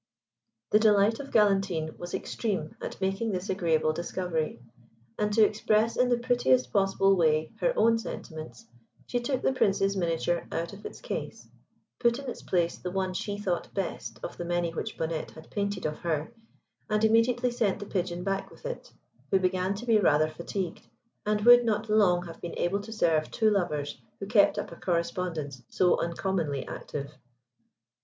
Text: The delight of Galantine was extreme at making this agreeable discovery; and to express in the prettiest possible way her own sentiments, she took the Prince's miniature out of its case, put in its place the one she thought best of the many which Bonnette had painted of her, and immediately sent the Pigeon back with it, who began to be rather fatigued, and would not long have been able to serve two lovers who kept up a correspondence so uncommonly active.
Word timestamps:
The 0.71 0.79
delight 0.79 1.19
of 1.19 1.29
Galantine 1.29 1.95
was 1.95 2.15
extreme 2.15 2.75
at 2.81 2.99
making 2.99 3.29
this 3.33 3.51
agreeable 3.51 3.93
discovery; 3.93 4.59
and 5.19 5.31
to 5.33 5.43
express 5.45 5.95
in 5.95 6.09
the 6.09 6.17
prettiest 6.17 6.73
possible 6.73 7.15
way 7.15 7.51
her 7.59 7.71
own 7.77 7.99
sentiments, 7.99 8.65
she 9.05 9.19
took 9.19 9.43
the 9.43 9.53
Prince's 9.53 9.95
miniature 9.95 10.47
out 10.51 10.73
of 10.73 10.87
its 10.87 11.01
case, 11.01 11.47
put 11.99 12.17
in 12.17 12.27
its 12.27 12.41
place 12.41 12.79
the 12.79 12.89
one 12.89 13.13
she 13.13 13.37
thought 13.37 13.71
best 13.75 14.19
of 14.23 14.37
the 14.37 14.43
many 14.43 14.73
which 14.73 14.97
Bonnette 14.97 15.29
had 15.35 15.51
painted 15.51 15.85
of 15.85 15.99
her, 15.99 16.33
and 16.89 17.03
immediately 17.05 17.51
sent 17.51 17.77
the 17.77 17.85
Pigeon 17.85 18.23
back 18.23 18.49
with 18.49 18.65
it, 18.65 18.91
who 19.29 19.37
began 19.39 19.75
to 19.75 19.85
be 19.85 19.99
rather 19.99 20.31
fatigued, 20.31 20.81
and 21.27 21.41
would 21.41 21.63
not 21.63 21.91
long 21.91 22.25
have 22.25 22.41
been 22.41 22.57
able 22.57 22.79
to 22.81 22.91
serve 22.91 23.29
two 23.29 23.51
lovers 23.51 24.01
who 24.19 24.25
kept 24.25 24.57
up 24.57 24.71
a 24.71 24.75
correspondence 24.75 25.61
so 25.69 25.99
uncommonly 26.01 26.67
active. 26.67 27.11